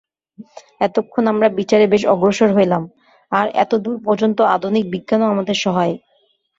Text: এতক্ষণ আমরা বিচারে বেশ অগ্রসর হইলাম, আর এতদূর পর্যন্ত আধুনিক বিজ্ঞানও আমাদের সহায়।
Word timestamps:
এতক্ষণ 0.81 1.23
আমরা 1.27 1.47
বিচারে 1.49 1.85
বেশ 1.87 2.03
অগ্রসর 2.05 2.49
হইলাম, 2.57 2.83
আর 3.31 3.47
এতদূর 3.55 3.97
পর্যন্ত 4.05 4.37
আধুনিক 4.55 4.85
বিজ্ঞানও 4.93 5.31
আমাদের 5.33 5.57
সহায়। 5.65 5.95